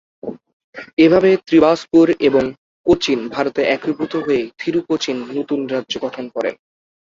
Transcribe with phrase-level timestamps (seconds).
[0.97, 2.43] এভাবে ত্রিবাঙ্কুর এবং
[2.85, 6.55] কোচিন ভারতে একীভূত হয়ে থিরু-কোচি নতুন রাজ্য গঠন করেন।